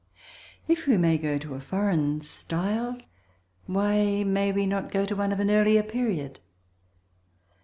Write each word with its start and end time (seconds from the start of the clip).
If 0.67 0.87
we 0.87 0.97
may 0.97 1.19
go 1.19 1.37
to 1.37 1.53
a 1.53 1.59
foreign 1.61 2.21
style 2.21 2.97
why 3.67 4.23
may 4.23 4.51
we 4.51 4.65
not 4.65 4.91
go 4.91 5.05
to 5.05 5.15
one 5.15 5.31
of 5.31 5.39
an 5.39 5.51
earlier 5.51 5.83
period? 5.83 6.39